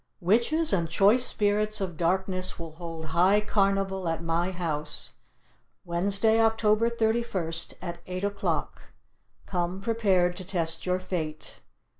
[0.19, 5.13] Witches and Choice Spirits of Darkness will hold High Carnival at my house,
[5.85, 8.81] ..............Wednesday, October 31st, at eight o'clock.
[9.45, 11.59] Come prepared to test your fate.